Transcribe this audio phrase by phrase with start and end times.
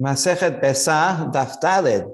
[0.00, 2.08] Masechet Besa Daf Dalid.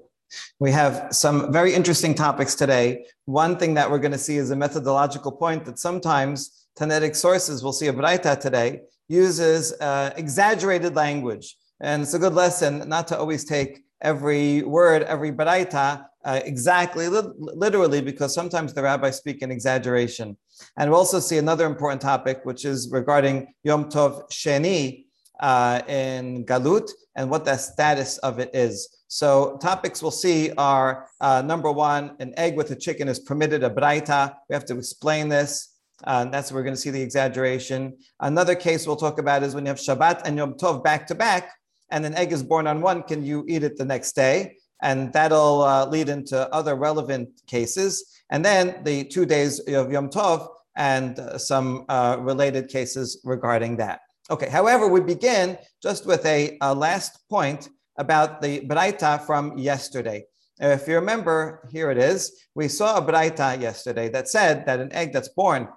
[0.58, 3.04] We have some very interesting topics today.
[3.26, 7.62] One thing that we're going to see is a methodological point that sometimes Tannaitic sources,
[7.62, 11.57] we'll see a Braita today, uses uh, exaggerated language.
[11.80, 17.09] And it's a good lesson not to always take every word, every Braita uh, exactly,
[17.09, 20.37] li- literally, because sometimes the rabbis speak in exaggeration.
[20.79, 25.04] And we'll also see another important topic, which is regarding Yom Tov Sheni,
[25.41, 28.88] uh, in Galut and what the status of it is.
[29.09, 33.62] So topics we'll see are uh, number one, an egg with a chicken is permitted
[33.62, 34.34] a braita.
[34.48, 35.70] We have to explain this.
[36.02, 37.97] Uh, that's where we're going to see the exaggeration.
[38.20, 41.15] Another case we'll talk about is when you have Shabbat and Yom Tov back to
[41.15, 41.52] back,
[41.91, 44.57] and an egg is born on one, can you eat it the next day?
[44.82, 48.23] And that'll uh, lead into other relevant cases.
[48.30, 53.77] And then the two days of Yom Tov and uh, some uh, related cases regarding
[53.77, 54.01] that.
[54.30, 60.24] Okay, however, we begin just with a, a last point about the Braita from yesterday.
[60.59, 62.32] If you remember, here it is.
[62.54, 65.68] We saw a Braita yesterday that said that an egg that's born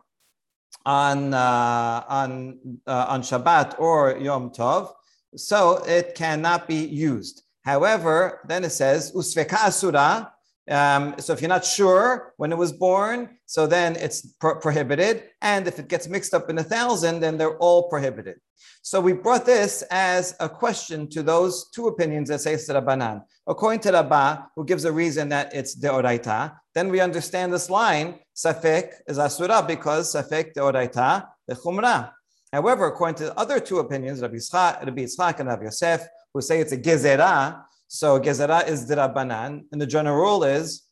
[0.85, 4.93] on, uh, on, uh, on Shabbat or Yom Tov,
[5.35, 7.43] so it cannot be used.
[7.65, 10.31] However, then it says, Usveka Asura,
[10.69, 15.23] um, so if you're not sure when it was born, so then it's pro- prohibited.
[15.41, 18.37] And if it gets mixed up in a thousand, then they're all prohibited.
[18.81, 23.21] So we brought this as a question to those two opinions that say Rabbanan.
[23.45, 28.19] According to Rabbah, who gives a reason that it's deoraita, then we understand this line,
[28.35, 32.11] Safek is asura because Safek deoraita, the.
[32.53, 36.41] However, according to the other two opinions, Rabbi Yitzchak, Rabbi Yitzchak and Rabbi Yosef, who
[36.41, 40.83] say it's a gezerah, so gezerah is dirabanan, and the general rule is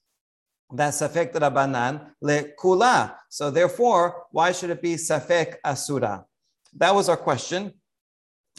[0.73, 3.15] that safek dirabanan le kula.
[3.29, 6.25] So therefore, why should it be safek asura?
[6.77, 7.73] That was our question.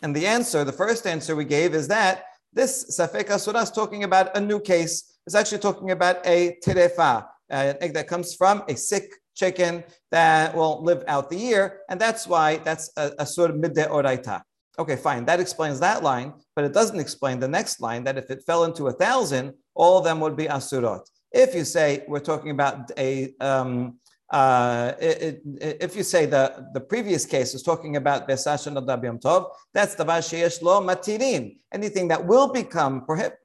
[0.02, 4.04] And the answer, the first answer we gave is that this safek asura is talking
[4.04, 5.18] about a new case.
[5.26, 9.84] It's actually talking about a terefa, uh, an egg that comes from a sick chicken
[10.10, 11.80] that will live out the year.
[11.88, 14.42] And that's why that's a, a sur midde oraita.
[14.78, 15.24] Okay, fine.
[15.24, 18.64] That explains that line, but it doesn't explain the next line that if it fell
[18.64, 21.00] into a thousand, all of them would be asurot.
[21.32, 23.98] If you say we're talking about a, um,
[24.30, 29.18] uh, it, it, if you say the, the previous case is talking about besashan Yom
[29.18, 31.56] tov, that's the vasheyesh lo matirin.
[31.72, 33.36] Anything that will become prohib-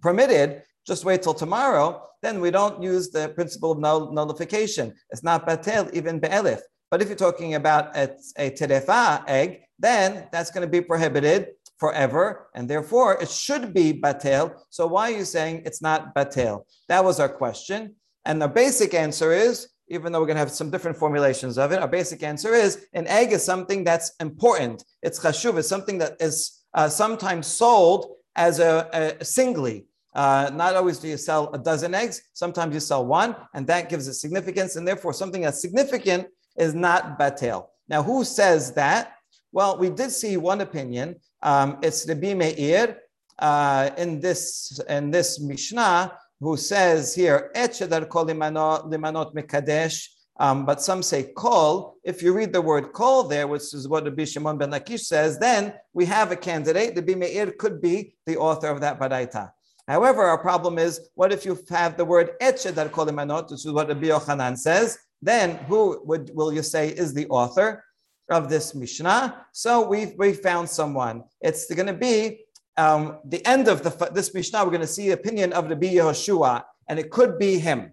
[0.00, 2.04] permitted, just wait till tomorrow.
[2.22, 4.94] Then we don't use the principle of null- nullification.
[5.10, 6.60] It's not batel even be'elif.
[6.90, 11.48] But if you're talking about a, a terefa egg, then that's going to be prohibited
[11.78, 14.54] forever, and therefore it should be batel.
[14.70, 16.64] So why are you saying it's not batel?
[16.88, 17.94] That was our question.
[18.24, 21.72] And the basic answer is, even though we're going to have some different formulations of
[21.72, 24.84] it, our basic answer is an egg is something that's important.
[25.02, 29.86] It's chashuv, it's something that is uh, sometimes sold as a, a singly.
[30.14, 33.88] Uh, not always do you sell a dozen eggs, sometimes you sell one, and that
[33.88, 36.26] gives it significance, and therefore something that's significant
[36.58, 37.66] is not batel.
[37.88, 39.14] Now, who says that?
[39.52, 41.16] Well, we did see one opinion.
[41.42, 42.98] Um, it's Rabbi Meir
[43.38, 50.08] uh, in this in this Mishnah who says here etchedar kol limanot mekadesh.
[50.40, 51.96] Um, but some say kol.
[52.04, 55.38] If you read the word kol there, which is what Rabbi Shimon ben Lakish says,
[55.38, 56.94] then we have a candidate.
[56.94, 59.50] Rabbi Meir could be the author of that baraita.
[59.88, 63.72] However, our problem is, what if you have the word etchedar kol limanot, which is
[63.72, 64.98] what Rabbi Yochanan says?
[65.20, 67.84] Then who would will you say is the author?
[68.30, 69.46] of this Mishnah.
[69.52, 71.24] So we've, we found someone.
[71.40, 72.44] It's going to be
[72.76, 74.64] um, the end of the, this Mishnah.
[74.64, 77.92] We're going to see the opinion of Rabbi Yehoshua, and it could be him.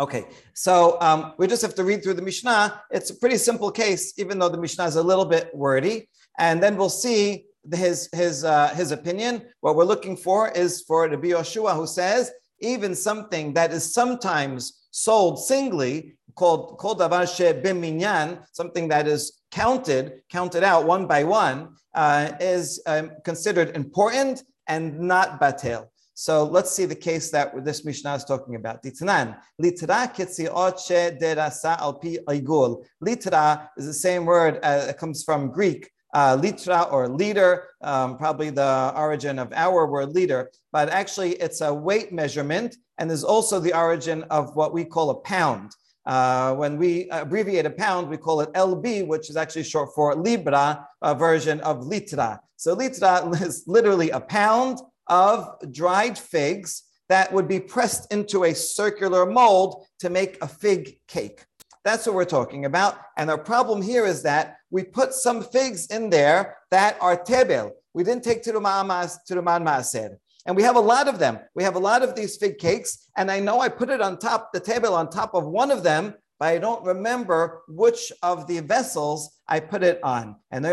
[0.00, 2.82] Okay, so um, we just have to read through the Mishnah.
[2.90, 6.08] It's a pretty simple case, even though the Mishnah is a little bit wordy.
[6.38, 9.42] And then we'll see his his uh, his opinion.
[9.60, 14.82] What we're looking for is for Rabbi Yehoshua, who says even something that is sometimes
[14.92, 17.26] sold singly, called called davar
[17.62, 24.42] b'minyan, something that is counted, counted out one by one, uh, is um, considered important
[24.68, 25.88] and not batel.
[26.14, 28.82] So let's see the case that this Mishnah is talking about.
[28.82, 32.84] Litran, litra kitziot derasa al pi igul.
[33.02, 34.58] Litra is the same word.
[34.62, 35.90] Uh, it comes from Greek.
[36.14, 41.62] Uh, litra or liter, um, probably the origin of our word liter, but actually it's
[41.62, 45.74] a weight measurement and is also the origin of what we call a pound.
[46.04, 50.14] Uh, when we abbreviate a pound, we call it LB, which is actually short for
[50.14, 52.38] Libra, a version of litra.
[52.56, 58.54] So litra is literally a pound of dried figs that would be pressed into a
[58.54, 61.44] circular mold to make a fig cake.
[61.84, 62.98] That's what we're talking about.
[63.18, 67.72] And our problem here is that we put some figs in there that are tebel.
[67.92, 70.16] we didn't take Tiruma Maaser.
[70.46, 71.38] And we have a lot of them.
[71.54, 73.08] We have a lot of these fig cakes.
[73.16, 75.82] And I know I put it on top, the table on top of one of
[75.82, 80.36] them, but I don't remember which of the vessels I put it on.
[80.50, 80.66] And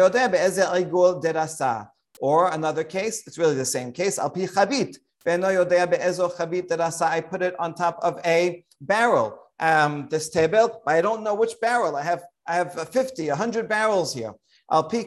[2.22, 4.98] or another case, it's really the same case, al pi chabit.
[5.28, 9.40] I put it on top of a barrel.
[9.62, 11.98] Um, this table, but I don't know which barrel.
[11.98, 14.34] I have I have 50, 100 barrels here.
[14.72, 15.04] Al pi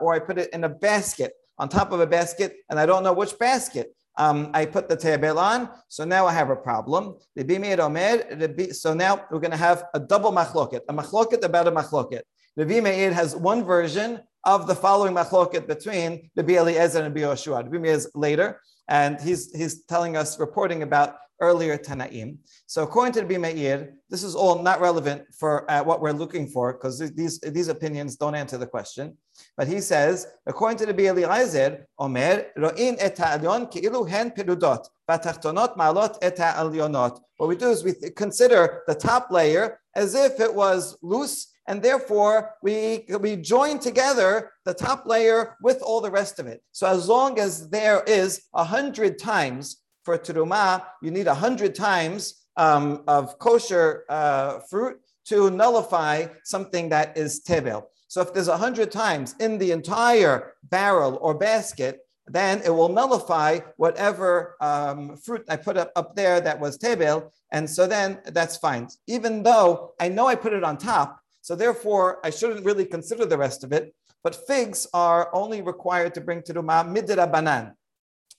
[0.00, 3.02] or I put it in a basket on top of a basket, and I don't
[3.02, 3.94] know which basket.
[4.18, 7.16] Um, I put the table on, so now I have a problem.
[7.34, 12.22] So now we're going to have a double machloket, a machloket about a machloket.
[12.56, 17.62] Rabbi Meir has one version of the following machloket between Rabbi Eliezer and Rabbi Yoshua.
[17.64, 22.36] Rabbi Meir is later, and he's, he's telling us, reporting about earlier Tanaim.
[22.66, 26.46] So according to Rabbi Meir, this is all not relevant for uh, what we're looking
[26.46, 29.16] for because these, these opinions don't answer the question.
[29.56, 35.76] But he says, according to Rabbi Eliezer, Omer, ro'in et ha'alyon ki'ilu hen pirudot, v'tachtonot
[35.76, 37.20] ma'alot et ha'alyonot.
[37.36, 41.82] What we do is we consider the top layer as if it was loose and
[41.82, 46.62] therefore we, we join together the top layer with all the rest of it.
[46.72, 51.74] So as long as there is a hundred times for teruma, you need a hundred
[51.74, 57.88] times um, of kosher uh, fruit to nullify something that is tebel.
[58.12, 62.90] So if there's a hundred times in the entire barrel or basket, then it will
[62.90, 67.32] nullify whatever um, fruit I put up, up there that was tebel.
[67.52, 68.88] And so then that's fine.
[69.06, 73.24] Even though I know I put it on top, so therefore I shouldn't really consider
[73.24, 73.94] the rest of it.
[74.22, 77.72] But figs are only required to bring teruma midra banan.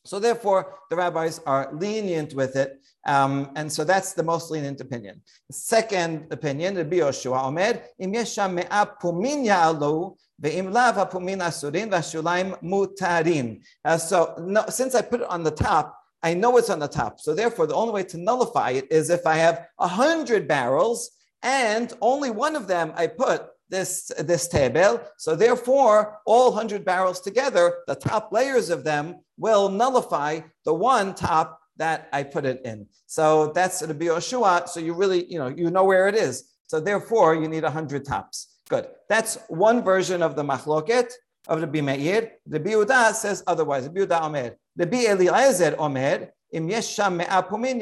[0.06, 2.82] So therefore, the rabbis are lenient with it.
[3.06, 5.22] Um, and so that's the most lenient opinion.
[5.50, 11.90] The second opinion, Rabbi Yoshua Omer, im yesham me'a pumin ya'alu, ve'im lav ha'pumin asurin
[11.90, 13.62] v'ashulaim mutarin.
[13.86, 16.88] Uh, so no, since I put it on the top, I know it's on the
[16.88, 17.20] top.
[17.20, 21.12] So therefore, the only way to nullify it is if I have a hundred barrels
[21.42, 25.02] and only one of them I put this, this table.
[25.18, 31.16] So therefore, all 100 barrels together, the top layers of them will nullify the one
[31.16, 32.88] top that I put it in.
[33.08, 34.70] So that's the Yoshua.
[34.70, 36.52] So you really, you know, you know where it is.
[36.68, 38.60] So therefore, you need 100 tops.
[38.70, 38.88] Good.
[39.10, 41.12] That's one version of the machloket
[41.48, 42.32] of the Bimeir.
[42.48, 43.90] The Biuda says otherwise.
[43.90, 44.56] The Biuda Omer.
[44.76, 46.30] The Bi Eliezer Omer.
[46.56, 47.80] According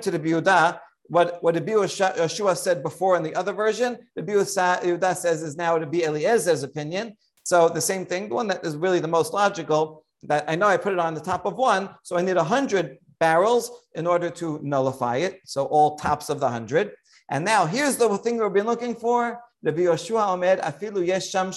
[0.00, 5.16] to the Biuda, what, what Rabbi Yeshua said before in the other version, Rabbi Yehuda
[5.16, 7.16] says is now to be Eliezer's opinion.
[7.44, 10.66] So the same thing, the one that is really the most logical, that I know
[10.66, 14.30] I put it on the top of one, so I need 100 barrels in order
[14.30, 15.40] to nullify it.
[15.44, 16.92] So all tops of the 100.
[17.30, 19.40] And now here's the thing we've been looking for.
[19.62, 21.48] Rabbi Yoshua Omer, afilu yesham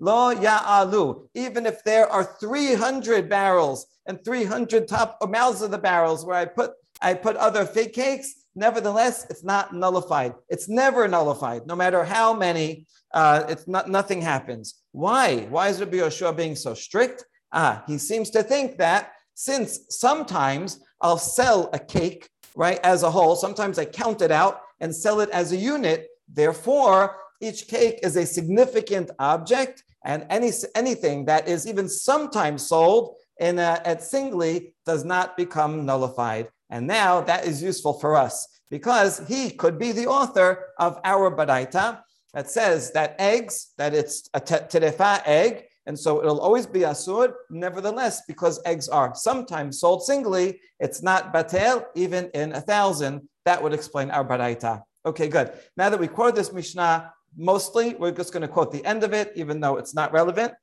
[0.00, 1.28] lo.
[1.34, 6.44] Even if there are 300 barrels and 300 top mouths of the barrels where I
[6.44, 6.72] put
[7.04, 8.46] I put other fig cakes.
[8.56, 10.34] Nevertheless, it's not nullified.
[10.48, 12.86] It's never nullified, no matter how many.
[13.12, 14.80] Uh, it's not nothing happens.
[14.92, 15.46] Why?
[15.50, 17.24] Why is Rabbi Yoshua being so strict?
[17.52, 23.10] Ah, he seems to think that since sometimes I'll sell a cake right as a
[23.10, 26.08] whole, sometimes I count it out and sell it as a unit.
[26.32, 33.16] Therefore, each cake is a significant object, and any anything that is even sometimes sold
[33.38, 36.48] in a, at singly does not become nullified.
[36.74, 41.30] And now that is useful for us because he could be the author of our
[41.30, 42.00] baraita
[42.32, 47.32] that says that eggs, that it's a terefa egg, and so it'll always be asur.
[47.48, 53.28] Nevertheless, because eggs are sometimes sold singly, it's not batel even in a thousand.
[53.44, 54.82] That would explain our baraita.
[55.06, 55.52] Okay, good.
[55.76, 59.12] Now that we quote this Mishnah, mostly we're just going to quote the end of
[59.12, 60.54] it, even though it's not relevant.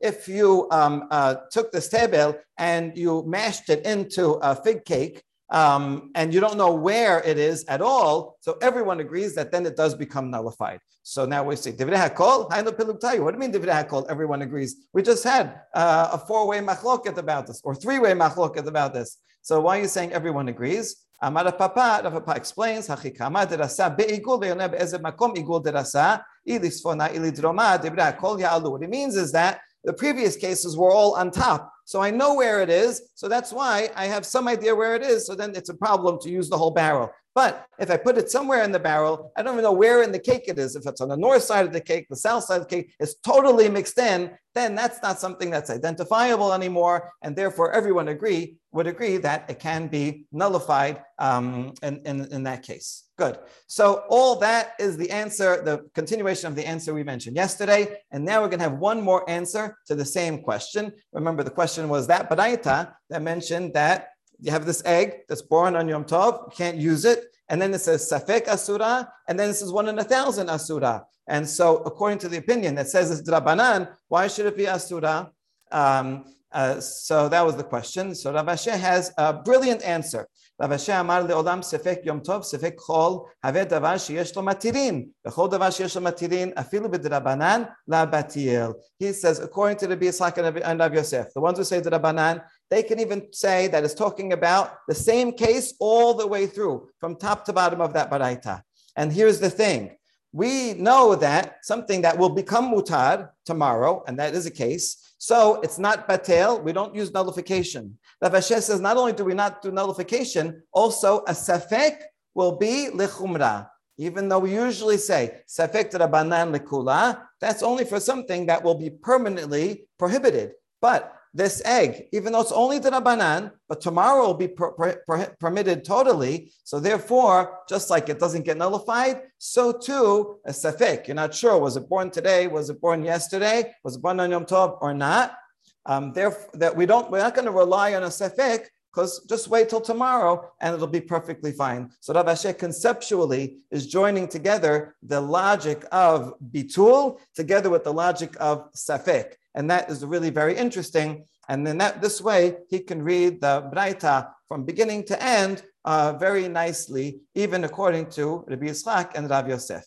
[0.00, 5.22] If you um, uh, took this table and you mashed it into a fig cake,
[5.50, 9.64] um, and you don't know where it is at all, so everyone agrees that then
[9.64, 10.80] it does become nullified.
[11.04, 13.52] So now we Divrei HaKol, What do you mean
[13.84, 14.06] HaKol?
[14.08, 14.74] Everyone agrees.
[14.92, 19.18] We just had uh, a four-way machloket about this, or three-way machloket about this.
[19.42, 21.05] So why are you saying everyone agrees?
[21.22, 27.80] Amar Papa, Rav Papa explains, Hachikama derasa be'igul ve'yoneh be'ezeb makom igul derasa, ilisfona ilidroma
[27.80, 28.72] debra kol ya'alu.
[28.72, 31.72] What it means is that the previous cases were all on top.
[31.86, 33.02] So I know where it is.
[33.14, 35.26] So that's why I have some idea where it is.
[35.26, 37.10] So then it's a problem to use the whole barrel.
[37.36, 40.10] But if I put it somewhere in the barrel, I don't even know where in
[40.10, 40.74] the cake it is.
[40.74, 42.94] If it's on the north side of the cake, the south side of the cake
[42.98, 47.12] is totally mixed in, then that's not something that's identifiable anymore.
[47.22, 52.42] And therefore, everyone agree would agree that it can be nullified um, in, in, in
[52.44, 53.04] that case.
[53.18, 53.38] Good.
[53.66, 58.00] So all that is the answer, the continuation of the answer we mentioned yesterday.
[58.12, 60.90] And now we're going to have one more answer to the same question.
[61.12, 64.08] Remember, the question was that Baraita that mentioned that
[64.40, 67.24] you have this egg that's born on Yom Tov, You can't use it.
[67.48, 71.04] And then it says Safek Asura, and then it says one in a thousand Asura.
[71.28, 75.30] And so, according to the opinion that says it's Drabanan, why should it be Asura?
[75.70, 78.14] Um, uh, so that was the question.
[78.14, 80.26] So Rav Ashi has a brilliant answer.
[80.58, 85.50] Rav Ashi amar leolam sefek yom tov sefek chol have davar sheyesh lo matirin v'chol
[85.50, 88.74] davar sheyesh lo matirin afilu b'drabanan la batiel.
[88.98, 92.42] He says, according to the Bishak and Rav Yosef, the ones who say the Rabbanan,
[92.70, 96.88] they can even say that it's talking about the same case all the way through,
[96.98, 98.62] from top to bottom of that baraita.
[98.96, 99.96] And here's the thing.
[100.32, 105.60] We know that something that will become mutar tomorrow, and that is a case, so
[105.62, 106.62] it's not batel.
[106.62, 107.98] We don't use nullification.
[108.20, 112.02] Rav Ashi says not only do we not do nullification, also a safek
[112.34, 113.68] will be lichumra.
[113.98, 118.90] Even though we usually say safek rabanan likula, that's only for something that will be
[118.90, 120.52] permanently prohibited.
[120.82, 125.02] But this egg, even though it's only the Rabbanan, but tomorrow will be per, per,
[125.06, 126.50] per, permitted totally.
[126.64, 131.06] So therefore, just like it doesn't get nullified, so too a safek.
[131.06, 134.30] You're not sure was it born today, was it born yesterday, was it born on
[134.30, 135.36] Yom Tov or not.
[135.84, 138.64] Um, therefore, that we don't, we're not going to rely on a safek
[138.96, 141.90] because just wait till tomorrow and it'll be perfectly fine.
[142.00, 148.34] So Rav Ashi conceptually is joining together the logic of bitul together with the logic
[148.40, 149.34] of safek.
[149.56, 151.24] And that is really very interesting.
[151.48, 156.12] And then that this way he can read the Braita from beginning to end uh,
[156.18, 159.84] very nicely, even according to Rabbi Yitzchak and Rav Yosef.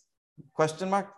[0.54, 1.14] Question mark?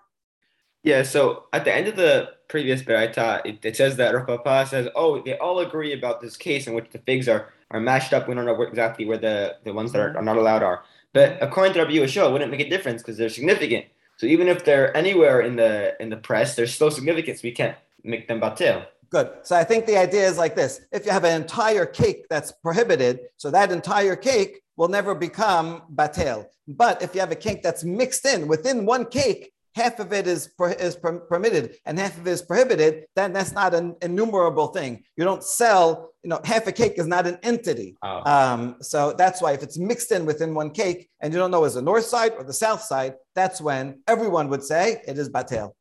[0.83, 4.65] Yeah, so at the end of the previous Beraita, it, it says that Rav Papa
[4.67, 8.13] says, oh, they all agree about this case in which the figs are, are mashed
[8.13, 8.27] up.
[8.27, 10.83] We don't know exactly where the, the ones that are, are not allowed are.
[11.13, 13.85] But according to Rabbi Yeshua, it wouldn't make a difference because they're significant.
[14.21, 17.39] So even if they're anywhere in the in the press, they're still significant.
[17.39, 18.85] So we can't make them batil.
[19.09, 19.31] Good.
[19.41, 22.51] So I think the idea is like this: if you have an entire cake that's
[22.51, 26.45] prohibited, so that entire cake will never become batel.
[26.67, 30.27] But if you have a cake that's mixed in within one cake, half of it
[30.27, 35.03] is, is permitted and half of it is prohibited, then that's not an innumerable thing.
[35.15, 37.97] You don't sell, you know, half a cake is not an entity.
[38.03, 38.21] Oh.
[38.29, 41.63] Um, so that's why if it's mixed in within one cake and you don't know
[41.65, 45.29] is the north side or the south side, that's when everyone would say it is
[45.29, 45.71] batel.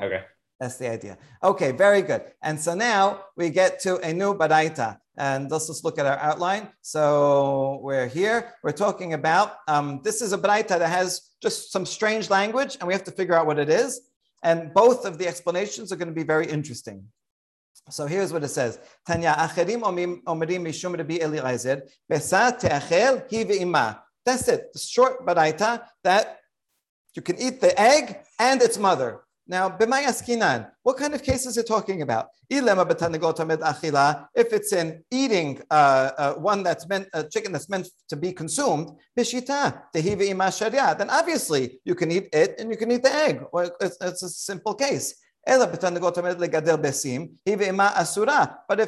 [0.00, 0.22] Okay.
[0.60, 1.16] That's the idea.
[1.42, 2.22] Okay, very good.
[2.42, 4.98] And so now we get to a new baraita.
[5.16, 6.68] And let's just look at our outline.
[6.82, 8.54] So we're here.
[8.62, 12.86] We're talking about um, this is a baraita that has just some strange language, and
[12.86, 14.00] we have to figure out what it is.
[14.42, 17.04] And both of the explanations are going to be very interesting.
[17.90, 24.00] So here's what it says: Tanya acherim omerim mishum Rabbi Eliezer besa teachel ve'ima.
[24.24, 24.72] That's it.
[24.72, 26.38] The short baraita that
[27.14, 29.20] you can eat the egg and its mother.
[29.50, 32.28] Now, b'mayaskinan, what kind of cases are talking about?
[32.48, 32.62] If
[34.52, 38.90] it's in eating uh, uh, one that's meant, a chicken that's meant to be consumed,
[39.16, 39.26] then
[41.10, 43.42] obviously you can eat it and you can eat the egg.
[43.80, 45.16] It's, it's a simple case.
[45.44, 45.72] But if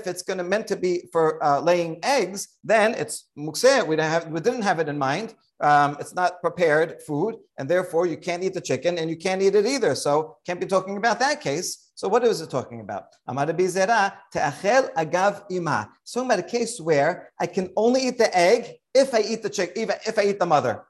[0.07, 3.85] it's going to meant to be for uh, laying eggs, then it's mukseh.
[3.85, 3.97] We,
[4.31, 5.35] we didn't have it in mind.
[5.63, 9.41] Um, it's not prepared food, and therefore you can't eat the chicken and you can't
[9.41, 9.95] eat it either.
[9.95, 11.93] So can't be talking about that case.
[11.95, 13.05] So what is it talking about?
[13.29, 15.89] agav ima.
[16.03, 19.43] It's talking about a case where I can only eat the egg if I eat
[19.43, 20.83] the chick, even if I eat the mother.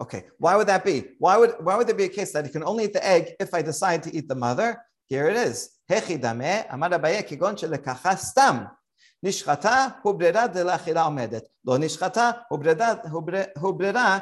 [0.00, 1.04] Okay, why would that be?
[1.18, 3.32] Why would why would there be a case that you can only eat the egg
[3.40, 4.80] if I decide to eat the mother?
[5.06, 5.70] Here it is.
[9.23, 14.19] נשחטה הוא ברירה דלאכילה עומדת, לא נשחטה הוא ברירה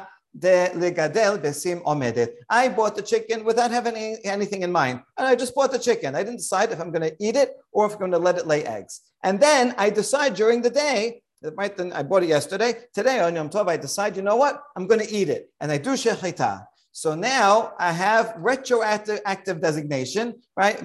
[0.74, 2.30] לגדל בשים עומדת.
[2.52, 4.98] I bought the chicken without having anything in mind.
[5.16, 6.14] And I just bought the chicken.
[6.14, 8.38] I didn't decide if I'm going to eat it or if I'm going to let
[8.38, 9.00] it lay eggs.
[9.22, 11.22] And then I decide during the day,
[11.56, 12.70] right then I bought it yesterday.
[12.92, 14.54] Today on Yom Tov, I decide, you know what?
[14.76, 15.50] I'm going to eat it.
[15.60, 16.66] And I do shechita.
[16.91, 20.77] So now I have retroactive active designation, right?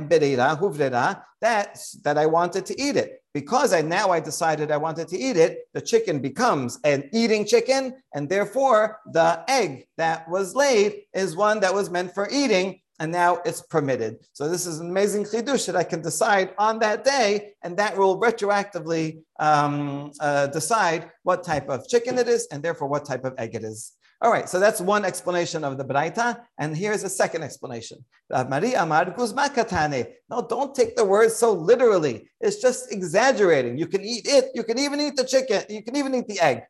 [1.41, 3.23] That, that I wanted to eat it.
[3.33, 7.45] Because I now I decided I wanted to eat it, the chicken becomes an eating
[7.45, 12.81] chicken, and therefore the egg that was laid is one that was meant for eating.
[13.01, 14.19] and now it's permitted.
[14.33, 17.97] So this is an amazing chidush that I can decide on that day, and that
[17.97, 23.25] will retroactively um, uh, decide what type of chicken it is, and therefore what type
[23.25, 23.93] of egg it is.
[24.25, 28.03] All right, so that's one explanation of the Braita, and here's a second explanation.
[30.31, 32.31] No, don't take the word so literally.
[32.41, 33.77] It's just exaggerating.
[33.77, 36.41] You can eat it, you can even eat the chicken, you can even eat the
[36.41, 36.63] egg.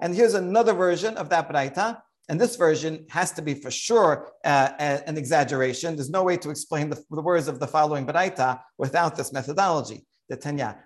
[0.00, 2.00] And here's another version of that Braita.
[2.30, 5.96] And this version has to be for sure uh, an exaggeration.
[5.96, 10.06] There's no way to explain the, the words of the following Braita without this methodology.
[10.30, 10.78] The Tanya.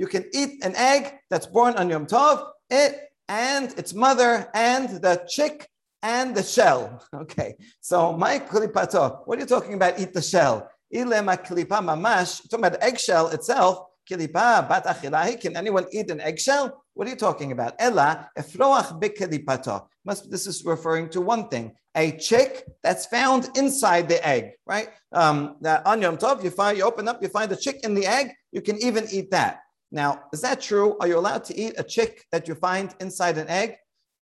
[0.00, 4.88] You can eat an egg that's born on Yom Tov, it and its mother and
[4.88, 5.68] the chick
[6.02, 7.04] and the shell.
[7.14, 10.00] Okay, so my klipato, what are you talking about?
[10.00, 10.70] Eat the shell.
[10.90, 13.88] Ilema klipa mamash, talking about eggshell itself.
[14.10, 15.38] Kilipa bat.
[15.38, 16.82] Can anyone eat an eggshell?
[16.94, 17.74] What are you talking about?
[17.78, 19.86] Ella efroach bikilipato.
[20.06, 24.88] Must this is referring to one thing: a chick that's found inside the egg, right?
[25.12, 27.92] Um, that on Yom Tov, you find you open up, you find a chick in
[27.92, 28.32] the egg.
[28.50, 29.60] You can even eat that.
[29.92, 30.96] Now, is that true?
[31.00, 33.76] Are you allowed to eat a chick that you find inside an egg?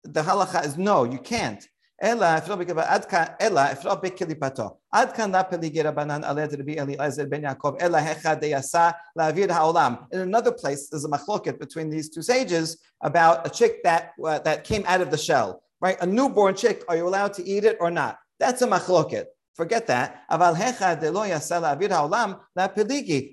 [0.04, 1.66] The halacha is no, you can't.
[2.00, 2.52] In another
[10.52, 14.84] place, there's a machloket between these two sages about a chick that, uh, that came
[14.86, 15.96] out of the shell, right?
[16.00, 18.18] A newborn chick, are you allowed to eat it or not?
[18.38, 19.24] That's a machloket.
[19.56, 20.22] Forget that.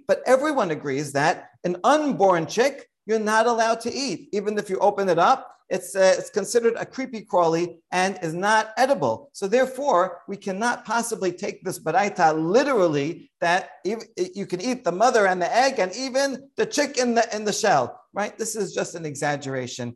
[0.07, 4.79] But everyone agrees that an unborn chick you're not allowed to eat, even if you
[4.79, 5.51] open it up.
[5.67, 9.31] It's, uh, it's considered a creepy crawly and is not edible.
[9.33, 15.25] So therefore, we cannot possibly take this baraita literally that you can eat the mother
[15.25, 17.99] and the egg and even the chick in the in the shell.
[18.13, 18.37] Right?
[18.37, 19.95] This is just an exaggeration.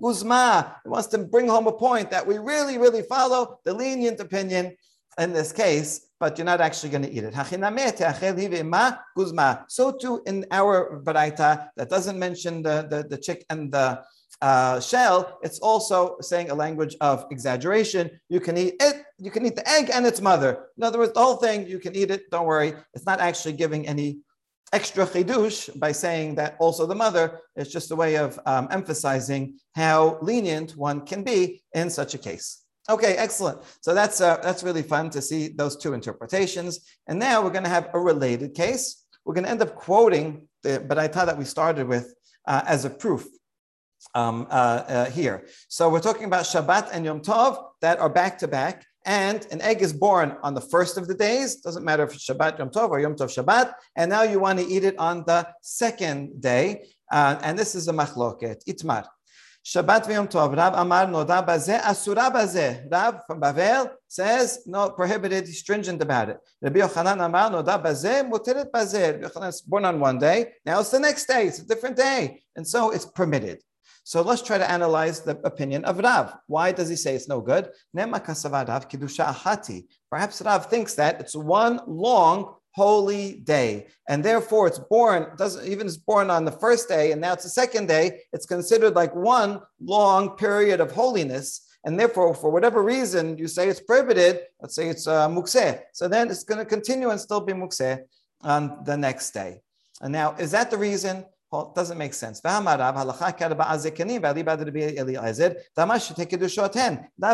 [0.00, 4.76] Guzma wants to bring home a point that we really, really follow the lenient opinion
[5.18, 7.34] in this case, but you're not actually going to eat it.
[9.76, 14.02] So too in our baraita that doesn't mention the, the, the chick and the
[14.40, 18.10] uh, shell, it's also saying a language of exaggeration.
[18.30, 20.68] You can eat it, you can eat the egg and its mother.
[20.78, 22.72] In other words, the whole thing, you can eat it, don't worry.
[22.94, 24.20] It's not actually giving any
[24.72, 29.58] extra chidush by saying that also the mother is just a way of um, emphasizing
[29.74, 32.63] how lenient one can be in such a case.
[32.88, 33.62] Okay, excellent.
[33.80, 36.80] So that's uh, that's really fun to see those two interpretations.
[37.06, 39.04] And now we're going to have a related case.
[39.24, 42.14] We're going to end up quoting the Baraita that we started with
[42.46, 43.26] uh, as a proof
[44.14, 45.46] um, uh, uh, here.
[45.68, 49.60] So we're talking about Shabbat and Yom Tov that are back to back and an
[49.60, 51.56] egg is born on the first of the days.
[51.56, 53.74] Doesn't matter if it's Shabbat Yom Tov or Yom Tov Shabbat.
[53.96, 56.86] And now you want to eat it on the second day.
[57.12, 59.04] Uh, and this is a machloket, itmar.
[59.64, 60.54] Shabbat Yom Tov.
[60.54, 62.84] Rav Amar Noda Bazeh Asura Bazeh.
[62.92, 66.38] Rav from Bavel says no prohibited, stringent about it.
[66.60, 69.12] Rabbi Yochanan Amar Noda Bazeh Mutirit Bazeh.
[69.12, 70.52] Rabbi Yochanan is born on one day.
[70.66, 71.46] Now it's the next day.
[71.46, 73.62] It's a different day, and so it's permitted.
[74.06, 76.36] So let's try to analyze the opinion of Rav.
[76.46, 77.70] Why does he say it's no good?
[80.10, 85.28] Perhaps Rav thinks that it's one long holy day, and therefore it's born.
[85.36, 88.20] Doesn't even it's born on the first day, and now it's the second day.
[88.32, 91.46] It's considered like one long period of holiness,
[91.84, 94.40] and therefore, for whatever reason, you say it's prohibited.
[94.60, 95.80] Let's say it's uh, mukseh.
[95.92, 98.00] So then it's going to continue and still be mukseh
[98.42, 99.60] on the next day.
[100.00, 101.24] And now, is that the reason?
[101.52, 102.40] Well, it doesn't make sense.
[102.44, 102.60] Rav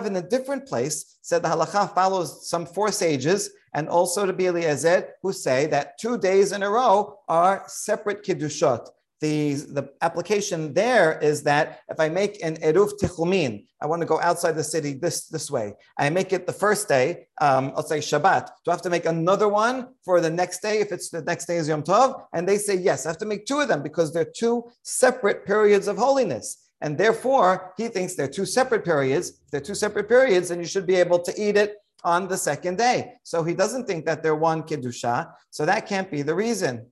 [0.07, 4.46] in a different place said the halacha follows some four sages and also to be
[4.46, 8.88] Eliezer who say that two days in a row are separate kiddushot
[9.20, 14.06] the, the application there is that if I make an eruv tichumin, I want to
[14.06, 15.74] go outside the city this, this way.
[15.98, 18.46] I make it the first day, um, let's say Shabbat.
[18.64, 21.46] Do I have to make another one for the next day if it's the next
[21.46, 22.22] day is Yom Tov?
[22.33, 25.44] And they say, yes, I have to make two of them because they're two separate
[25.46, 26.68] periods of holiness.
[26.80, 29.40] And therefore, he thinks they're two separate periods.
[29.50, 32.78] They're two separate periods, and you should be able to eat it on the second
[32.78, 33.13] day.
[33.24, 35.32] So he doesn't think that they're one Kiddusha.
[35.50, 36.91] So that can't be the reason.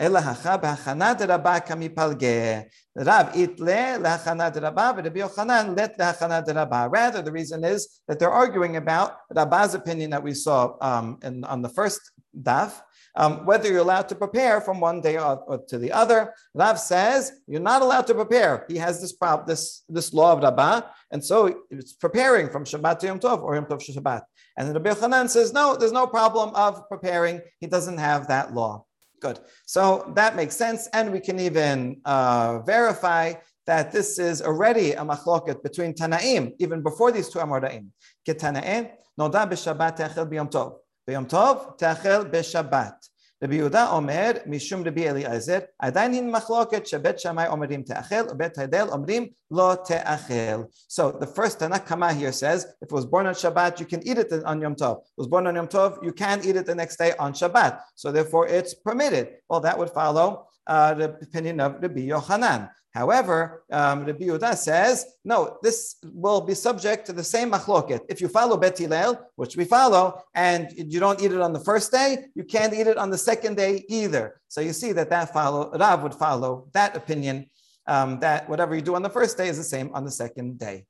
[0.00, 2.60] אלא הכה בהכנה דרבה כמפלגה.
[2.98, 6.86] רב יתלה להכנה דרבה ורבי יוחנן let להכנה דרבה.
[6.86, 11.44] Rather, the reason is that they're arguing about Rabba's opinion that we saw um, in,
[11.44, 12.00] on the first
[12.34, 12.80] daf,
[13.15, 16.33] um, whether you're allowed to prepare from one day to the other.
[16.53, 18.65] Rav says you're not allowed to prepare.
[18.67, 22.99] He has this prop, this, this law of Rabbah, and so it's preparing from Shabbat
[22.99, 24.21] to Yom Tov or Yom Tov to Shabbat.
[24.57, 27.41] And Rabbi Yochanan says no, there's no problem of preparing.
[27.59, 28.85] He doesn't have that law.
[29.21, 29.39] Good.
[29.65, 30.87] So that makes sense.
[30.93, 33.33] And we can even uh, verify
[33.65, 37.87] that this is already a machloket between Tanaim, even before these two Amoraim.
[38.27, 40.75] Ketanaim, noda b'Shabbat techel b'yom tov.
[41.09, 43.04] B'yom tov techel b'Shabbat.
[43.43, 48.87] רבי יהודה אומר, משום רבי אליעזר, עדיין אין מחלוקת שבית שמאי אומרים תאכל, ובית הלל
[48.89, 50.63] אומרים לא תאכל.
[50.89, 54.01] So the first Tanna Kama here says, if it was born on Shabbat, you can
[54.07, 54.97] eat it on Yom Tov.
[54.97, 57.33] If it was born on Yom Tov, you can eat it the next day on
[57.33, 57.79] Shabbat.
[57.95, 59.27] So therefore it's permitted.
[59.49, 62.69] Well, that would follow uh, the opinion of Rabbi Yochanan.
[62.95, 67.99] However, um, Rabbi Yehuda says, no, this will be subject to the same machloket.
[68.07, 71.59] If you follow Bet Hillel, which we follow, and you don't eat it on the
[71.59, 74.39] first day, you can't eat it on the second day either.
[74.47, 77.49] So you see that that follow, Rav would follow that opinion,
[77.85, 80.57] um, that whatever you do on the first day is the same on the second
[80.57, 80.85] day.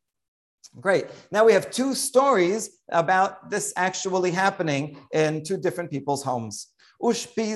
[0.79, 1.07] Great.
[1.31, 6.67] Now we have two stories about this actually happening in two different people's homes.
[7.01, 7.47] Ushpi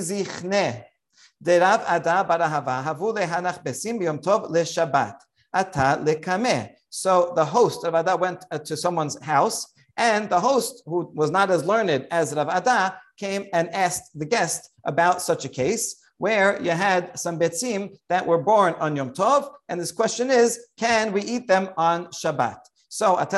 [1.43, 5.25] דרב עדה ברהבה, הבו להנח בסים ביום טוב לשבת.
[5.55, 6.65] עתה לקמא.
[6.91, 11.31] So the host of Ada went uh, to someone's house, and the host, who was
[11.31, 15.97] not as learned as Rav Ada, came and asked the guest about such a case
[16.19, 20.49] where you had some betzim that were born on Yom Tov, and this question is,
[20.79, 22.59] can we eat them on Shabbat?
[22.89, 23.35] So, the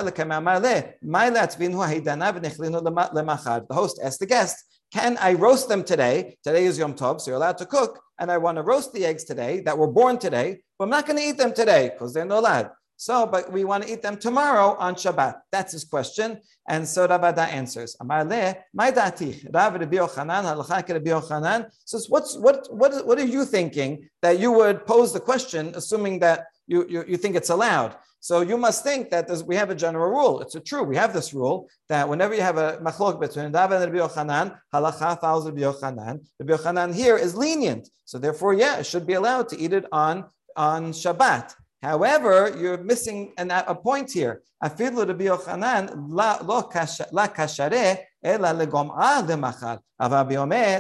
[3.71, 4.57] host asked the guest,
[4.92, 6.38] can I roast them today?
[6.44, 8.02] Today is Yom Tov, so you're allowed to cook.
[8.20, 11.08] And I want to roast the eggs today that were born today, but I'm not
[11.08, 12.72] going to eat them today because they're not allowed.
[12.98, 15.40] So, but we want to eat them tomorrow on Shabbat.
[15.52, 16.40] That's his question.
[16.70, 18.94] And so Rav Ada answers, Amar my.
[21.86, 26.20] Says, what's, what, what, what are you thinking that you would pose the question, assuming
[26.20, 27.96] that you, you, you think it's allowed?
[28.20, 30.42] So you must think that we have a general rule.
[30.42, 30.84] It's a true.
[30.84, 34.58] We have this rule that whenever you have a machlok between Rav and Rabbi Yochanan,
[34.72, 36.20] halacha follows Rabbi Yochanan.
[36.40, 37.90] Rabbi Yochanan here is lenient.
[38.06, 41.56] So therefore, yeah, it should be allowed to eat it on, on Shabbat.
[41.82, 44.44] However, you're missing an, a point here.
[44.64, 47.98] Afilu Rabbi Yochanan la kashareh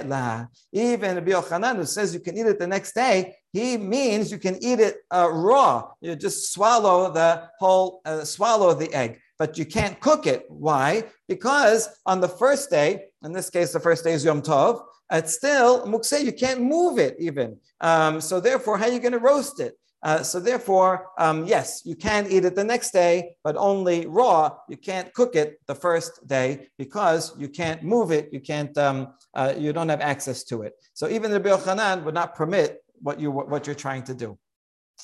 [0.07, 0.45] la.
[0.71, 4.37] Even Rabbi Yochanan who says you can eat it the next day, he means you
[4.37, 5.91] can eat it uh, raw.
[6.01, 10.45] You just swallow the whole, uh, swallow the egg, but you can't cook it.
[10.49, 11.03] Why?
[11.27, 15.35] Because on the first day, in this case, the first day is Yom Tov, it's
[15.35, 17.57] still mukse, you can't move it even.
[17.81, 19.75] Um, so therefore, how are you going to roast it?
[20.03, 24.57] Uh, so therefore, um, yes, you can eat it the next day, but only raw.
[24.67, 28.29] You can't cook it the first day because you can't move it.
[28.31, 28.75] You can't.
[28.77, 30.73] Um, uh, you don't have access to it.
[30.93, 34.37] So even the Yochanan would not permit what you what you're trying to do.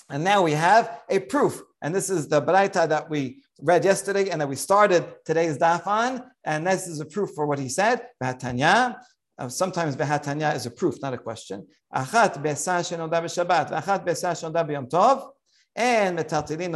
[0.09, 4.29] And now we have a proof, and this is the Baraita that we read yesterday
[4.29, 7.69] and that we started today's daf on, and this is a proof for what he
[7.69, 8.01] said.
[9.39, 11.65] Uh, sometimes behatanya is a proof, not a question.
[11.93, 15.29] Achat besa shenoda achat besa tov,
[15.75, 16.71] and metaltilin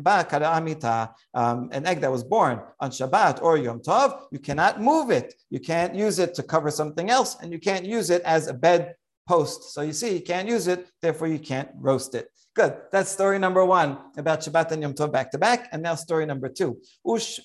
[0.00, 4.80] ba kara um, an egg that was born on Shabbat or Yom Tov, you cannot
[4.80, 5.34] move it.
[5.48, 8.54] You can't use it to cover something else, and you can't use it as a
[8.54, 8.96] bed
[9.28, 9.74] post.
[9.74, 12.28] So you see, you can't use it, therefore you can't roast it.
[12.58, 12.74] Good.
[12.90, 15.68] That's story number one about Shabbat and Yom Tov back to back.
[15.70, 16.76] And now story number two.
[17.06, 17.38] Ush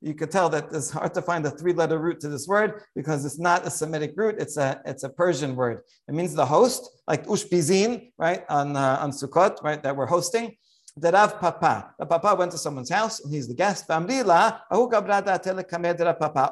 [0.00, 3.26] You could tell that it's hard to find a three-letter root to this word because
[3.26, 4.36] it's not a Semitic root.
[4.38, 5.82] It's a it's a Persian word.
[6.08, 10.56] It means the host, like ushpizin, right on uh, on Sukkot, right that we're hosting
[10.96, 11.94] the Rav Papa.
[11.98, 13.84] The Papa went to someone's house and he's the guest.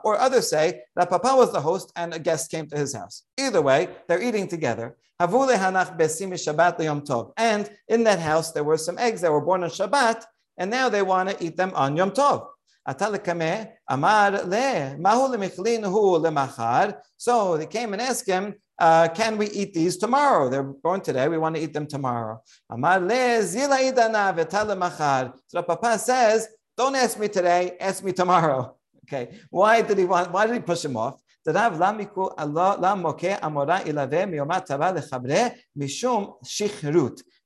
[0.04, 3.22] Or others say that Papa was the host and a guest came to his house.
[3.38, 4.96] Either way, they're eating together.
[5.18, 5.32] And
[7.88, 10.26] in that house, there were some eggs that were born on Shabbat,
[10.58, 12.46] and now they want to eat them on Yom Tov.
[17.16, 20.50] So they came and asked him, uh, can we eat these tomorrow?
[20.50, 21.28] They're born today.
[21.28, 22.42] We want to eat them tomorrow.
[22.68, 22.76] So
[25.62, 28.76] Papa says, don't ask me today, ask me tomorrow.
[29.08, 29.38] Okay.
[29.50, 31.22] Why did he want, why did he push him off?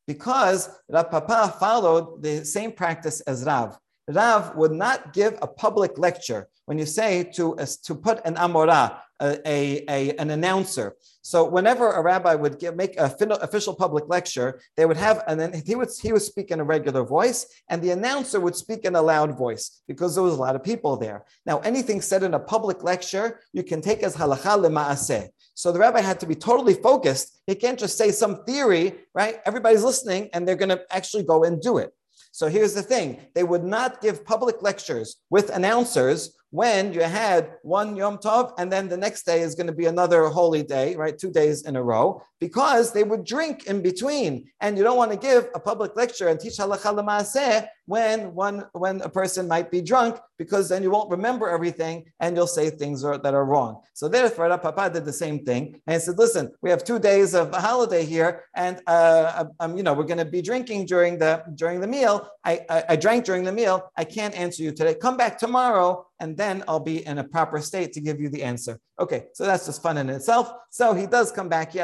[0.07, 3.79] Because Rav Papa followed the same practice as Rav.
[4.09, 6.49] Rav would not give a public lecture.
[6.65, 10.97] When you say to, to put an amorah, a, a, an announcer.
[11.23, 15.39] So whenever a rabbi would give, make an official public lecture, they would have, and
[15.39, 18.85] then he would, he would speak in a regular voice, and the announcer would speak
[18.85, 21.25] in a loud voice because there was a lot of people there.
[21.45, 25.29] Now, anything said in a public lecture, you can take as halacha lema'aseh.
[25.55, 27.43] So the rabbi had to be totally focused.
[27.47, 29.41] He can't just say some theory, right?
[29.45, 31.93] Everybody's listening, and they're going to actually go and do it.
[32.33, 37.53] So here's the thing they would not give public lectures with announcers when you had
[37.63, 40.97] one Yom Tov and then the next day is going to be another holy day,
[40.97, 41.17] right?
[41.17, 44.51] Two days in a row, because they would drink in between.
[44.61, 48.65] And you don't want to give a public lecture and teach halacha l'maaseh when one
[48.73, 52.71] when a person might be drunk, because then you won't remember everything and you'll say
[52.71, 53.81] things are, that are wrong.
[53.95, 57.35] So therefore, Papa did the same thing and he said, "Listen, we have two days
[57.35, 61.19] of a holiday here, and uh, um, you know we're going to be drinking during
[61.19, 62.29] the during the meal.
[62.45, 63.91] I, I I drank during the meal.
[63.97, 64.95] I can't answer you today.
[64.95, 68.43] Come back tomorrow." And then I'll be in a proper state to give you the
[68.43, 68.79] answer.
[68.99, 70.53] Okay, so that's just fun in itself.
[70.71, 71.75] So he does come back.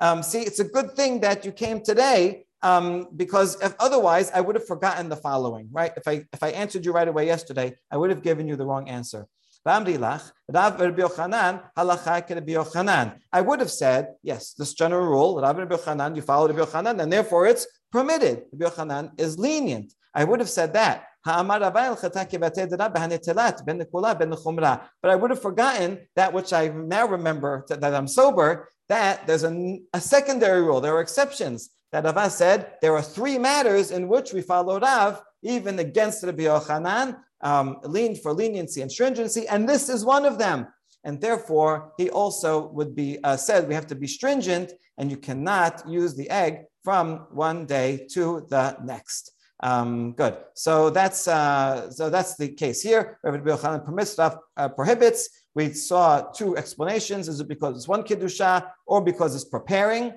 [0.00, 4.40] Um, see, it's a good thing that you came today um, because if otherwise I
[4.40, 5.92] would have forgotten the following, right?
[5.96, 8.66] If I if I answered you right away yesterday, I would have given you the
[8.66, 9.26] wrong answer.
[9.64, 9.78] I
[13.40, 18.42] would have said, yes, this general rule, you follow Rabbi Yochanan, and therefore it's permitted.
[18.56, 19.92] Yochanan is lenient.
[20.14, 21.06] I would have said that.
[21.24, 21.42] But I
[25.14, 30.00] would have forgotten that which I now remember that I'm sober, that there's a, a
[30.00, 30.80] secondary rule.
[30.80, 31.70] There are exceptions.
[31.92, 36.44] That Rava said there are three matters in which we follow Rav, even against Rabbi
[36.44, 40.66] Yochanan, um, lean for leniency and stringency, and this is one of them.
[41.04, 45.16] And therefore, he also would be uh, said we have to be stringent, and you
[45.16, 49.32] cannot use the egg from one day to the next.
[49.62, 50.36] Um, good.
[50.54, 53.18] So that's uh, so that's the case here.
[53.22, 55.28] Rabbi Yochanan permits stuff, uh, prohibits.
[55.54, 57.28] We saw two explanations.
[57.28, 60.14] Is it because it's one kiddusha or because it's preparing?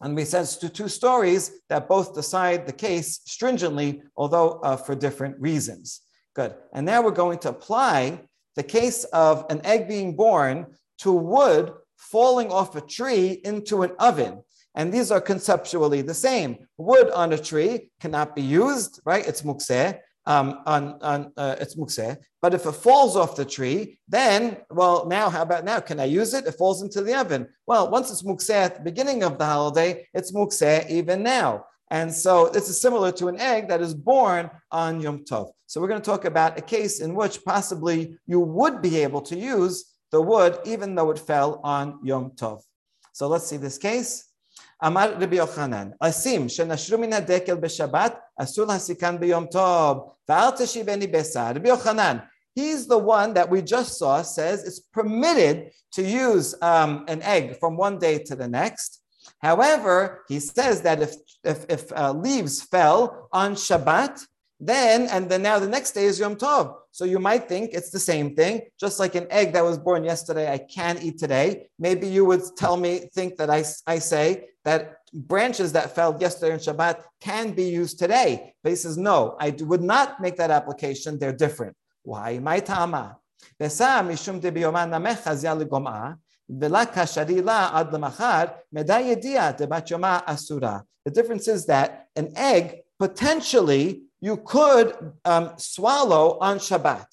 [0.00, 4.94] And we said to two stories that both decide the case stringently, although uh, for
[4.94, 6.02] different reasons.
[6.34, 6.54] Good.
[6.72, 8.20] And now we're going to apply
[8.56, 10.66] the case of an egg being born
[10.98, 14.42] to wood falling off a tree into an oven.
[14.74, 16.58] And these are conceptually the same.
[16.78, 19.26] Wood on a tree cannot be used, right?
[19.26, 19.98] It's mukseh.
[20.26, 22.16] Um, on, on uh, it's mukseh.
[22.40, 25.80] But if it falls off the tree, then, well, now, how about now?
[25.80, 26.46] Can I use it?
[26.46, 27.46] It falls into the oven.
[27.66, 31.66] Well, once it's mukseh at the beginning of the holiday, it's mukseh even now.
[31.90, 35.50] And so this is similar to an egg that is born on Yom Tov.
[35.66, 39.20] So we're going to talk about a case in which possibly you would be able
[39.22, 42.62] to use the wood even though it fell on Yom Tov.
[43.12, 44.24] So let's see this case.
[44.85, 49.97] אמר רבי יוחנן, אשים שנשרו מן הדקל בשבת, אסור להסיקן ביום טוב,
[50.29, 51.51] ואל תשיבני בשר.
[51.55, 52.17] רבי יוחנן,
[52.59, 57.57] he's the one that we just saw says it's permitted to use um, an egg
[57.59, 59.01] from one day to the next.
[59.41, 64.19] However, he says that if, if, if uh, leaves fell on Shabbat,
[64.66, 66.76] then, and then now the next day is Yom Tov.
[66.90, 70.04] So you might think it's the same thing, just like an egg that was born
[70.04, 71.66] yesterday, I can't eat today.
[71.78, 76.52] Maybe you would tell me, think that I, I say that branches that fell yesterday
[76.52, 78.54] on Shabbat can be used today.
[78.62, 81.18] But he says, no, I would not make that application.
[81.18, 81.76] They're different.
[82.02, 82.38] Why?
[82.38, 83.18] My tama.
[83.58, 83.68] The
[91.12, 97.06] difference is that an egg potentially you could um, swallow on Shabbat.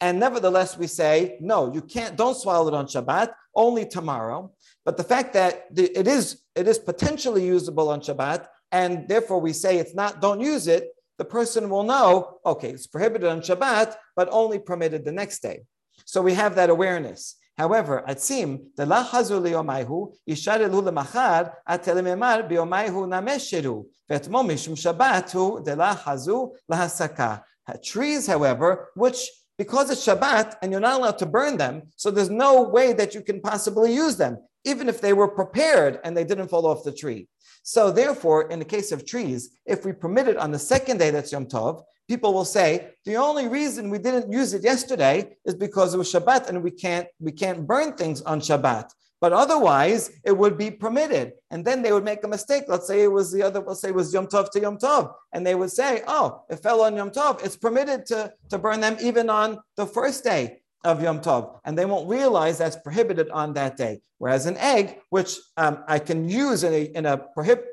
[0.00, 4.52] And nevertheless, we say, no, you can't, don't swallow it on Shabbat, only tomorrow.
[4.84, 9.40] But the fact that the, it is it is potentially usable on Shabbat, and therefore
[9.40, 10.88] we say it's not, don't use it,
[11.18, 15.64] the person will know, okay, it's prohibited on Shabbat, but only permitted the next day.
[16.04, 17.36] So we have that awareness.
[17.56, 25.74] However, atzim the la hazu liyomayhu yisharelu lemachar atelememar biyomayhu namesheru vetmo mishum shabbatu de
[25.74, 27.42] la hazu lahasaka.
[27.82, 32.30] Trees, however, which because it's Shabbat and you're not allowed to burn them, so there's
[32.30, 36.24] no way that you can possibly use them, even if they were prepared and they
[36.24, 37.28] didn't fall off the tree.
[37.62, 41.10] So, therefore, in the case of trees, if we permit it on the second day
[41.10, 45.54] that's Yom Tov, people will say the only reason we didn't use it yesterday is
[45.54, 48.90] because it was Shabbat and we can't we can't burn things on Shabbat.
[49.20, 51.32] But otherwise, it would be permitted.
[51.50, 52.64] And then they would make a mistake.
[52.68, 55.14] Let's say it was the other, let's say it was Yom Tov to Yom Tov.
[55.32, 57.42] And they would say, oh, it fell on Yom Tov.
[57.42, 61.58] It's permitted to, to burn them even on the first day of Yom Tov.
[61.64, 64.00] And they won't realize that's prohibited on that day.
[64.18, 67.64] Whereas an egg, which um, I can use in a, in a prohib-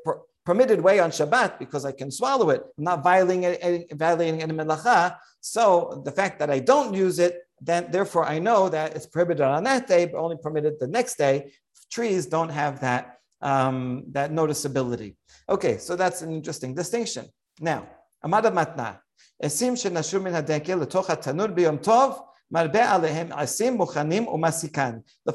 [0.44, 4.52] permitted way on Shabbat because I can swallow it, I'm not violating any, violating any
[4.52, 5.16] melacha.
[5.40, 9.42] So the fact that I don't use it then therefore I know that it's prohibited
[9.42, 11.52] on that day, but only permitted the next day.
[11.90, 15.16] Trees don't have that, um, that noticeability.
[15.48, 17.26] Okay, so that's an interesting distinction.
[17.60, 17.88] Now,
[18.22, 18.98] Amada Matna,
[19.42, 22.68] Esim shenashur min hadekel letoch tanur biyom tov, The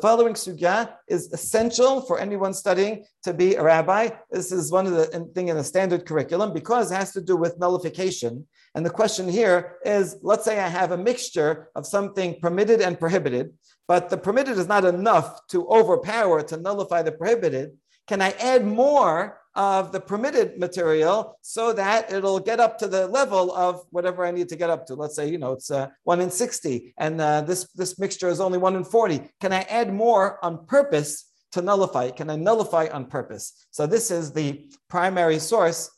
[0.02, 4.10] following sugya is essential for anyone studying to be a rabbi.
[4.30, 7.36] This is one of the thing in the standard curriculum because it has to do
[7.36, 8.48] with nullification.
[8.76, 13.00] And the question here is, let's say I have a mixture of something permitted and
[13.00, 13.54] prohibited,
[13.88, 17.72] but the permitted is not enough to overpower, to nullify the prohibited.
[18.08, 23.08] Can I add more of the permitted material so that it'll get up to the
[23.08, 24.96] level of whatever I need to get up to.
[24.96, 28.40] Let's say, you know, it's uh, one in 60 and uh, this, this mixture is
[28.40, 29.22] only one in 40.
[29.42, 32.12] Can I add more on purpose to nullify?
[32.12, 33.68] Can I nullify on purpose?
[33.72, 35.90] So this is the primary source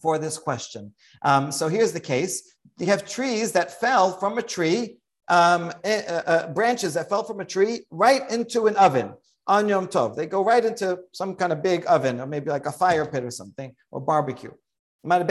[0.00, 0.92] for this question.
[1.22, 2.56] Um, so here's the case.
[2.78, 4.98] You have trees that fell from a tree,
[5.28, 9.14] um, uh, uh, branches that fell from a tree right into an oven
[9.46, 10.16] on Yom Tov.
[10.16, 13.24] They go right into some kind of big oven or maybe like a fire pit
[13.24, 14.52] or something or barbecue.
[15.04, 15.24] So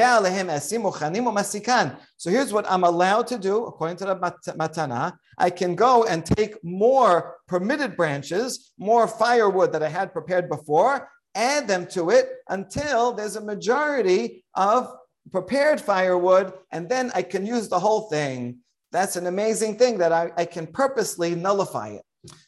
[2.29, 5.17] here's what I'm allowed to do according to the Matana.
[5.37, 11.09] I can go and take more permitted branches, more firewood that I had prepared before,
[11.35, 14.95] add them to it until there's a majority of
[15.31, 18.59] prepared firewood, and then I can use the whole thing.
[18.93, 22.03] That's an amazing thing that I, I can purposely nullify it.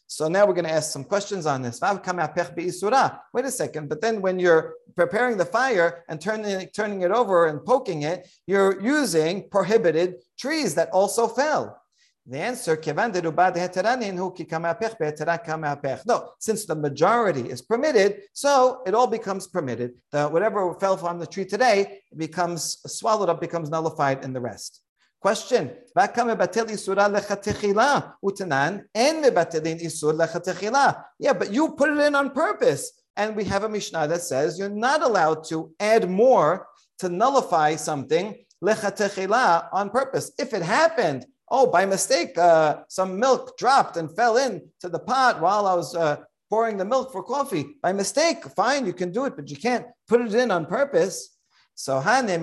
[0.07, 1.79] So now we're going to ask some questions on this.
[1.81, 7.47] Wait a second, but then when you're preparing the fire and turning, turning it over
[7.47, 11.81] and poking it, you're using prohibited trees that also fell.
[12.29, 12.75] The answer,
[16.05, 19.93] no, since the majority is permitted, so it all becomes permitted.
[20.11, 24.81] The, whatever fell from the tree today becomes swallowed up, becomes nullified in the rest.
[25.19, 25.71] Question.
[31.19, 32.91] Yeah, but you put it in on purpose.
[33.15, 36.67] And we have a Mishnah that says you're not allowed to add more
[36.99, 40.31] to nullify something on purpose.
[40.37, 45.41] If it happened, oh, by mistake, uh, some milk dropped and fell into the pot
[45.41, 46.17] while I was uh,
[46.49, 47.65] pouring the milk for coffee.
[47.81, 51.36] By mistake, fine, you can do it, but you can't put it in on purpose.
[51.79, 52.33] So the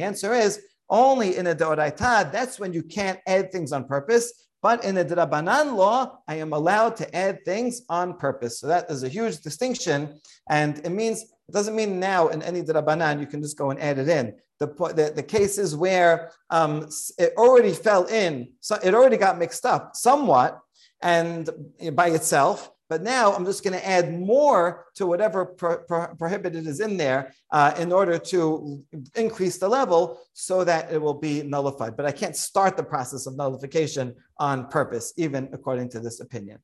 [0.00, 4.32] answer is only in a deoraita, that's when you can't add things on purpose.
[4.62, 8.60] But in the drabanan law, I am allowed to add things on purpose.
[8.60, 10.20] So that is a huge distinction.
[10.48, 13.80] And it means, it doesn't mean now in any drabanan, you can just go and
[13.80, 14.36] add it in.
[14.60, 19.66] The, the, the cases where um, it already fell in, so it already got mixed
[19.66, 20.60] up somewhat
[21.02, 21.50] and
[21.92, 26.66] by itself, but now I'm just going to add more to whatever pro- pro- prohibited
[26.66, 28.82] is in there uh, in order to
[29.14, 31.96] increase the level so that it will be nullified.
[31.96, 36.58] But I can't start the process of nullification on purpose, even according to this opinion.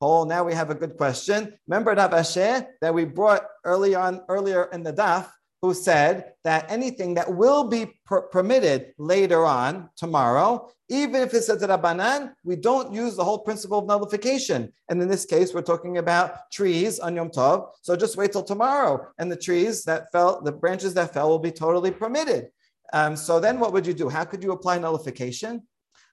[0.00, 1.58] Oh, now we have a good question.
[1.66, 5.26] Remember Rav Ashi that we brought early on earlier in the daf
[5.62, 11.48] who said that anything that will be per- permitted later on, tomorrow, even if it's
[11.48, 14.72] a Rabbanan, we don't use the whole principle of nullification.
[14.88, 17.70] And in this case, we're talking about trees on Yom Tov.
[17.82, 19.08] So just wait till tomorrow.
[19.18, 22.48] And the trees that fell, the branches that fell will be totally permitted.
[22.92, 24.08] Um, so then what would you do?
[24.08, 25.62] How could you apply nullification?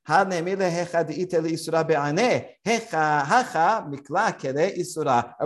[0.08, 0.24] A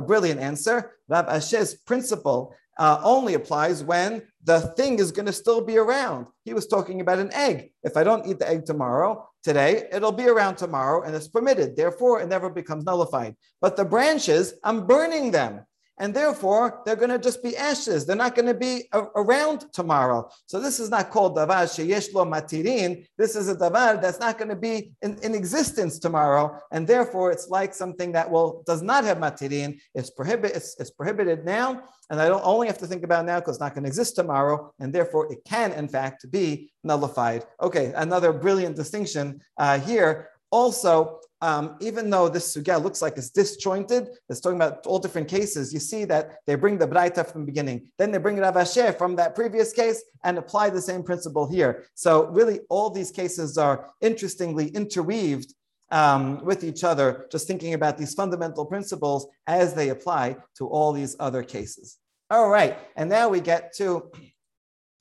[0.02, 0.92] brilliant answer.
[1.08, 6.28] Rav Ashi's principle uh, only applies when the thing is going to still be around.
[6.46, 7.72] He was talking about an egg.
[7.84, 11.76] If I don't eat the egg tomorrow, today, it'll be around tomorrow and it's permitted.
[11.76, 13.36] Therefore, it never becomes nullified.
[13.60, 15.66] But the branches, I'm burning them
[16.00, 18.06] and therefore they're going to just be ashes.
[18.06, 20.30] They're not going to be a- around tomorrow.
[20.46, 23.06] So this is not called davar sheyesh lo matirin.
[23.18, 27.32] This is a davar that's not going to be in, in, existence tomorrow, and therefore
[27.32, 29.80] it's like something that will does not have matirin.
[29.94, 30.56] It's prohibited.
[30.58, 33.62] It's, it's, prohibited now, and I don't only have to think about now because it's
[33.62, 37.46] not going to exist tomorrow, and therefore it can in fact be nullified.
[37.62, 40.30] Okay, another brilliant distinction uh, here.
[40.52, 45.28] Also, um, even though this sugya looks like it's disjointed, it's talking about all different
[45.28, 45.74] cases.
[45.74, 48.98] You see that they bring the braita from the beginning, then they bring Rav Ashi
[48.98, 51.86] from that previous case and apply the same principle here.
[51.96, 55.54] So really, all these cases are interestingly interweaved
[55.92, 60.92] um, with each other, just thinking about these fundamental principles as they apply to all
[60.92, 61.98] these other cases.
[62.30, 64.12] All right, and now we get to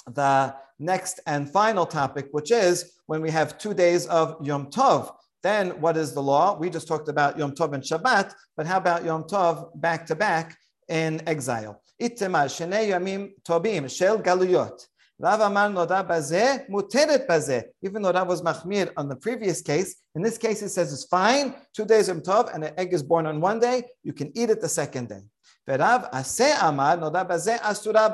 [0.06, 5.12] the next and final topic, which is when we have two days of Yom Tov.
[5.42, 6.58] Then what is the law?
[6.58, 10.16] We just talked about Yom Tov and Shabbat, but how about Yom Tov back to
[10.16, 10.56] back
[10.88, 11.80] in exile?
[12.00, 14.86] Itema shenei yamim tobim shel galuyot.
[15.20, 17.64] Rav Amar noda muteret.
[17.82, 21.06] Even though Rav was machmir on the previous case, in this case it says it's
[21.06, 21.54] fine.
[21.74, 23.82] Two days Yom Tov and an egg is born on one day.
[24.04, 25.22] You can eat it the second day.
[25.66, 27.28] Amar Noda
[27.64, 28.10] Asura.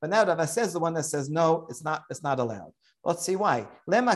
[0.00, 2.72] But now Rav is the one that says no, it's not, it's not allowed.
[3.04, 3.66] Let's see why.
[3.88, 4.14] Lema.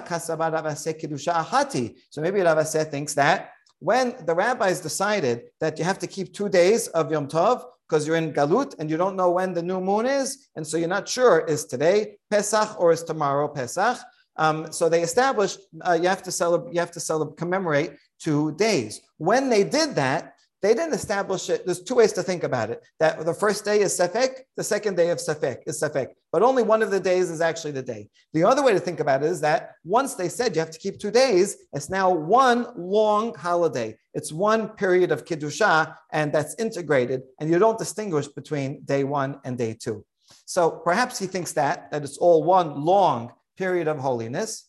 [2.10, 6.34] So maybe Rav Asi thinks that when the rabbis decided that you have to keep
[6.34, 9.62] two days of Yom Tov because you're in Galut and you don't know when the
[9.62, 13.98] new moon is, and so you're not sure is today Pesach or is tomorrow Pesach.
[14.36, 18.52] Um, so they established uh, you have to celebrate, you have to celebrate, commemorate two
[18.56, 19.00] days.
[19.16, 21.64] When they did that, they didn't establish it.
[21.64, 22.82] There's two ways to think about it.
[22.98, 26.62] That the first day is Safek, the second day of Safek is Safek, but only
[26.62, 28.08] one of the days is actually the day.
[28.32, 30.78] The other way to think about it is that once they said you have to
[30.78, 33.96] keep two days, it's now one long holiday.
[34.14, 39.38] It's one period of Kiddusha, and that's integrated, and you don't distinguish between day one
[39.44, 40.04] and day two.
[40.44, 44.64] So perhaps he thinks that, that it's all one long period of holiness.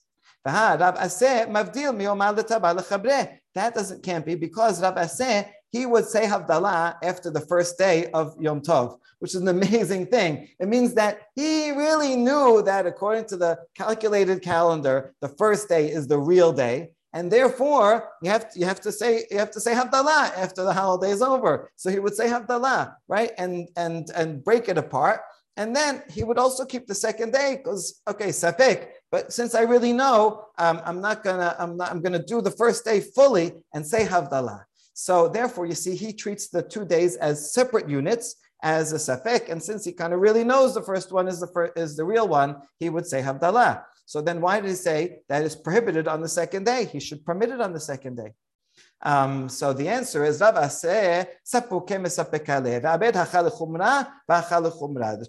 [0.45, 0.79] That
[3.73, 8.36] doesn't can't be because Rav Asi he would say Havdalah after the first day of
[8.39, 10.49] Yom Tov, which is an amazing thing.
[10.59, 15.91] It means that he really knew that according to the calculated calendar, the first day
[15.91, 16.89] is the real day.
[17.13, 20.63] And therefore, you have to, you have to say you have to say Havdalah after
[20.63, 21.72] the holiday is over.
[21.76, 23.32] So he would say Havdalah, right?
[23.39, 25.22] And and and break it apart.
[25.57, 28.89] And then he would also keep the second day because okay, Safek.
[29.11, 32.51] But since I really know, um, I'm not gonna I'm not I'm gonna do the
[32.51, 34.65] first day fully and say Havdalah.
[35.02, 39.50] So therefore, you see, he treats the two days as separate units as a safek,
[39.50, 42.28] and since he kind of really knows the first one is the is the real
[42.28, 43.82] one, he would say havdalah.
[44.06, 46.84] So then, why did he say that is prohibited on the second day?
[46.84, 48.34] He should permit it on the second day.
[49.02, 50.50] Um, so the answer is The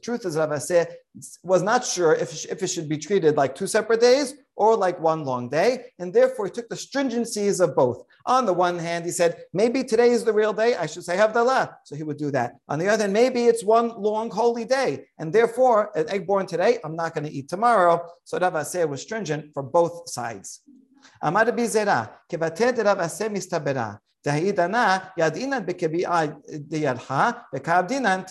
[0.02, 0.62] truth is Rav
[1.44, 5.00] was not sure if, if it should be treated like two separate days or like
[5.00, 7.98] one long day, and therefore he took the stringencies of both.
[8.26, 11.16] On the one hand, he said, maybe today is the real day, I should say
[11.16, 11.64] Havdalah.
[11.86, 12.50] So he would do that.
[12.68, 16.44] On the other hand, maybe it's one long holy day, and therefore an egg born
[16.44, 17.94] today, I'm not going to eat tomorrow.
[18.24, 20.60] So Rav Asi was stringent for both sides.
[21.22, 23.92] Amar רבי זרע, כבתר דרב עשה מסתברה,
[24.24, 26.22] דהי דנה ידעינן בקביעה
[26.68, 28.22] דירחה, וכעבדינן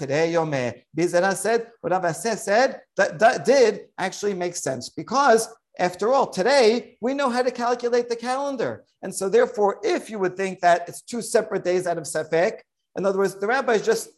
[0.96, 5.48] Bizera said, what Rav Asi said, that, that did actually make sense because
[5.80, 8.84] after all, today we know how to calculate the calendar.
[9.02, 12.60] And so, therefore, if you would think that it's two separate days out of Safek,
[12.98, 14.10] in other words, the rabbis just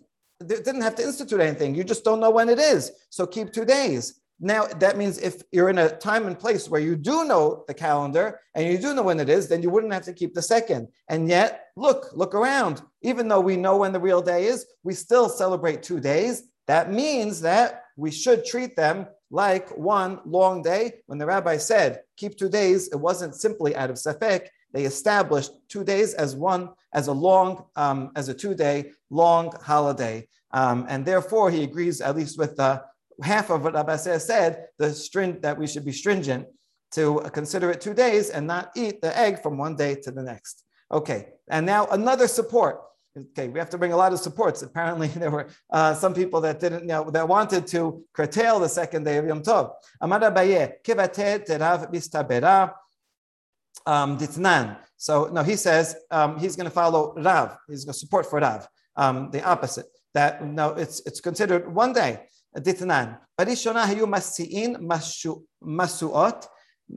[0.45, 1.75] didn't have to institute anything.
[1.75, 2.91] You just don't know when it is.
[3.09, 4.21] So keep two days.
[4.43, 7.75] Now, that means if you're in a time and place where you do know the
[7.75, 10.41] calendar and you do know when it is, then you wouldn't have to keep the
[10.41, 10.87] second.
[11.09, 12.81] And yet, look, look around.
[13.03, 16.41] Even though we know when the real day is, we still celebrate two days.
[16.65, 21.01] That means that we should treat them like one long day.
[21.07, 24.47] When the rabbi said, keep two days, it wasn't simply out of Safek.
[24.73, 29.51] They established two days as one, as a long, um, as a two day long
[29.61, 30.27] holiday.
[30.51, 32.83] Um, and therefore, he agrees, at least with the
[33.23, 36.45] half of what Abbaseh said, the string that we should be stringent
[36.91, 40.23] to consider it two days and not eat the egg from one day to the
[40.23, 40.63] next.
[40.91, 42.81] Okay, and now another support
[43.17, 44.61] okay, we have to bring a lot of supports.
[44.61, 48.69] Apparently, there were uh, some people that didn't you know that wanted to curtail the
[48.69, 49.73] second day of Yom Tov.
[49.99, 52.73] Amar kivate terav bistabera
[53.85, 54.77] um, ditnan.
[54.97, 57.57] So no, he says um, he's going to follow Rav.
[57.67, 59.87] He's going to support for Rav, um, the opposite.
[60.13, 62.23] That no, it's it's considered one day
[62.57, 63.17] ditnan.
[63.39, 64.77] Barishona hayu masiin
[65.63, 66.47] masuot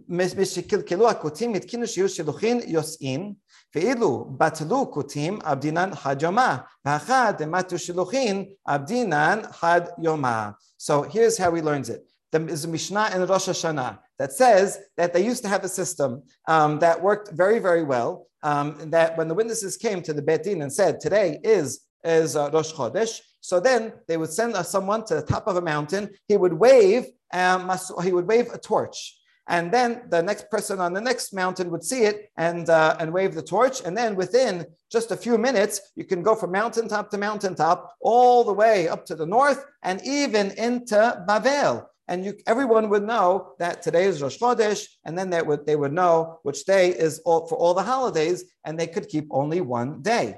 [0.09, 3.33] משואות, משקלקלו הכותים התקינו שיהיו שילוחין יוסעים,
[3.75, 10.49] ואילו בטלו כותים עבדינן חד יומה, ואחד דמתו שילוחין עבדינן חד יומה.
[10.81, 12.01] So here's how he learns it.
[12.31, 15.67] There is a Mishnah in Rosh Hashanah that says that they used to have a
[15.67, 18.27] system um, that worked very, very well.
[18.43, 22.37] Um, that when the witnesses came to the Beit Din and said, today is, is
[22.37, 26.09] uh, Rosh Chodesh, so then they would send someone to the top of a mountain.
[26.27, 27.69] He would wave, um,
[28.03, 29.17] he would wave a torch.
[29.48, 33.12] And then the next person on the next mountain would see it and, uh, and
[33.12, 33.82] wave the torch.
[33.84, 38.44] And then within just a few minutes, you can go from mountaintop to mountaintop, all
[38.44, 41.86] the way up to the north and even into Bavel.
[42.08, 45.76] And you, everyone would know that today is Rosh Chodesh, and then they would, they
[45.76, 49.62] would know which day is all, for all the holidays, and they could keep only
[49.62, 50.36] one day.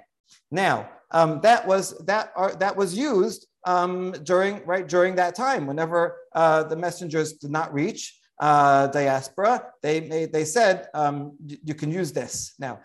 [0.51, 5.67] Now, um, that was that are, that was used um, during right during that time.
[5.67, 11.33] Whenever uh, the messengers did not reach uh, diaspora, they they, they said um,
[11.65, 12.81] you can use this now.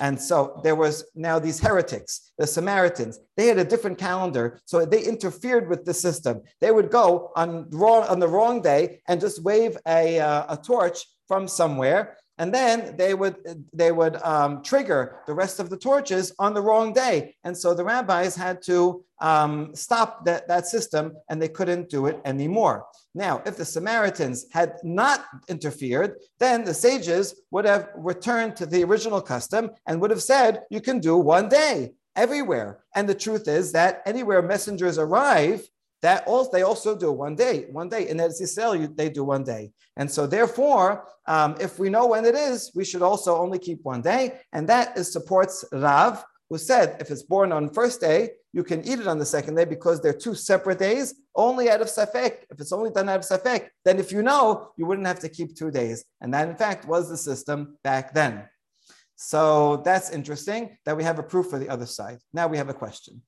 [0.00, 3.18] And so there was now these heretics, the Samaritans.
[3.36, 6.40] They had a different calendar, so they interfered with the system.
[6.62, 10.56] They would go on wrong on the wrong day and just wave a, uh, a
[10.56, 13.36] torch from somewhere, and then they would
[13.72, 17.74] they would um, trigger the rest of the torches on the wrong day, and so
[17.74, 22.86] the rabbis had to um, stop that, that system, and they couldn't do it anymore.
[23.14, 28.84] Now, if the Samaritans had not interfered, then the sages would have returned to the
[28.84, 32.80] original custom and would have said, "You can do one day." Everywhere.
[32.96, 35.60] And the truth is that anywhere messengers arrive,
[36.02, 38.08] that also they also do one day, one day.
[38.08, 39.72] In Eretz Yisrael, they do one day.
[39.96, 43.80] And so therefore, um, if we know when it is, we should also only keep
[43.82, 44.40] one day.
[44.52, 48.84] And that is supports Rav, who said if it's born on first day, you can
[48.84, 52.38] eat it on the second day because they're two separate days, only out of Safek.
[52.50, 55.28] If it's only done out of Safek, then if you know, you wouldn't have to
[55.28, 56.04] keep two days.
[56.20, 58.48] And that, in fact, was the system back then.
[59.22, 62.20] So that's interesting that we have a proof for the other side.
[62.32, 63.20] Now we have a question.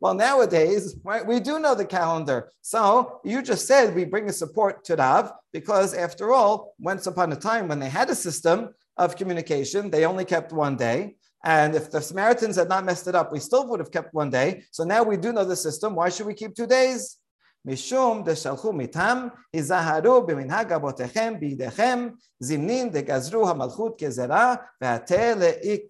[0.00, 2.52] Well, nowadays, right, we do know the calendar.
[2.60, 7.32] So you just said we bring a support to Rav because, after all, once upon
[7.32, 11.16] a time when they had a system of communication, they only kept one day.
[11.44, 14.30] And if the Samaritans had not messed it up, we still would have kept one
[14.30, 14.62] day.
[14.70, 15.96] So now we do know the system.
[15.96, 17.18] Why should we keep two days?
[17.67, 25.87] משום דשלחו מתם, היזהרו במנהג אבותיכם בידיכם, זמנין דגזרו המלכות גזרה, והתה לאי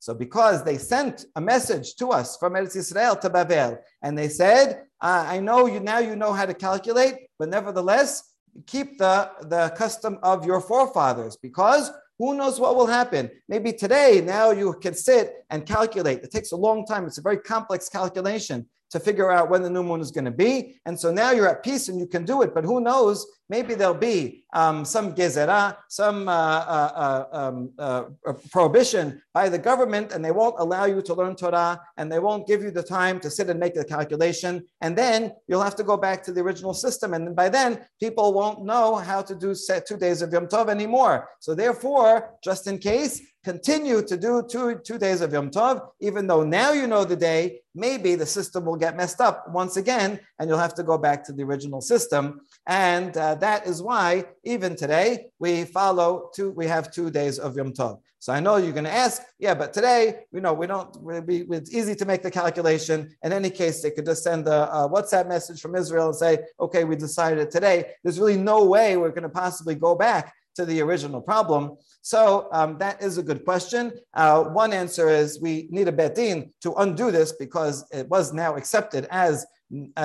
[0.00, 4.28] So because they sent a message to us from Eretz Israel to Babel, and they
[4.28, 8.22] said, I know you now you know how to calculate, but nevertheless,
[8.66, 13.30] keep the, the custom of your forefathers, because who knows what will happen?
[13.48, 16.22] Maybe today, now you can sit and calculate.
[16.22, 17.06] It takes a long time.
[17.06, 20.31] It's a very complex calculation to figure out when the new moon is going to
[20.31, 20.79] be.
[20.85, 22.55] And so now you're at peace and you can do it.
[22.55, 23.27] But who knows?
[23.47, 28.03] Maybe there'll be um, some gezerah, some uh, uh, uh, um, uh,
[28.51, 32.47] prohibition by the government, and they won't allow you to learn Torah, and they won't
[32.47, 34.65] give you the time to sit and make the calculation.
[34.81, 37.13] And then you'll have to go back to the original system.
[37.13, 39.53] And by then, people won't know how to do
[39.87, 41.27] two days of Yom Tov anymore.
[41.39, 46.25] So therefore, just in case, continue to do two, two days of Yom Tov, even
[46.25, 50.19] though now you know the day, maybe the system will get messed up once again,
[50.39, 52.41] and you'll have to go back to the original system.
[52.67, 57.55] And uh, that is why even today we follow two, we have two days of
[57.55, 57.99] Yom Tov.
[58.19, 61.45] So I know you're going to ask, yeah, but today, you know, we don't, we,
[61.51, 63.15] it's easy to make the calculation.
[63.23, 66.39] In any case, they could just send a, a WhatsApp message from Israel and say,
[66.59, 67.91] okay, we decided today.
[68.03, 71.77] There's really no way we're going to possibly go back to the original problem?
[72.01, 73.91] So um, that is a good question.
[74.13, 78.33] Uh, one answer is we need a beit din to undo this because it was
[78.33, 79.45] now accepted as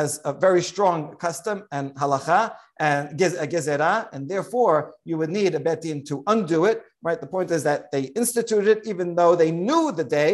[0.02, 2.40] as a very strong custom and halacha
[2.78, 6.78] and gezerah, and therefore you would need a beit din to undo it.
[7.02, 7.20] Right.
[7.20, 10.32] The point is that they instituted it even though they knew the day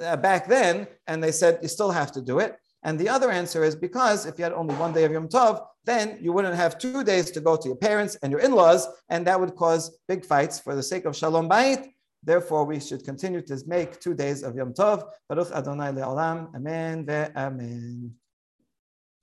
[0.00, 0.74] uh, back then,
[1.08, 2.52] and they said you still have to do it.
[2.86, 5.54] And the other answer is because if you had only one day of Yom Tov,
[5.84, 9.26] then you wouldn't have two days to go to your parents and your in-laws, and
[9.26, 11.82] that would cause big fights for the sake of Shalom Bayit.
[12.22, 14.98] Therefore, we should continue to make two days of Yom Tov.
[15.28, 16.54] Baruch Adonai le'olam.
[16.54, 18.10] Amen ve'amen.